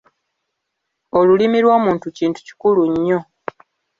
[1.17, 3.19] Olulimi lw'omuntu kintu kikulu nnyo.